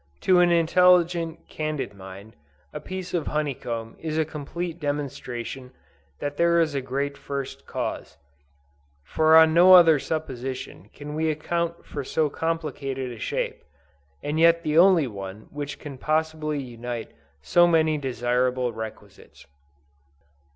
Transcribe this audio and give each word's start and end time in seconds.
To 0.21 0.39
an 0.39 0.49
intelligent, 0.51 1.47
candid 1.47 1.93
mind, 1.93 2.35
a 2.73 2.79
piece 2.79 3.13
of 3.13 3.27
honey 3.27 3.53
comb 3.53 3.95
is 3.99 4.17
a 4.17 4.25
complete 4.25 4.79
demonstration 4.79 5.73
that 6.19 6.37
there 6.37 6.59
is 6.59 6.73
a 6.73 6.81
"GREAT 6.81 7.15
FIRST 7.15 7.67
CAUSE:" 7.67 8.17
for 9.05 9.35
on 9.37 9.53
no 9.53 9.75
other 9.75 9.99
supposition 9.99 10.89
can 10.95 11.13
we 11.13 11.29
account 11.29 11.85
for 11.85 12.03
so 12.03 12.31
complicated 12.31 13.11
a 13.11 13.19
shape, 13.19 13.61
and 14.23 14.39
yet 14.39 14.63
the 14.63 14.75
only 14.75 15.05
one 15.05 15.41
which 15.51 15.77
can 15.77 15.99
possibly 15.99 16.57
unite 16.59 17.11
so 17.43 17.67
many 17.67 17.99
desirable 17.99 18.73
requisites. 18.73 19.45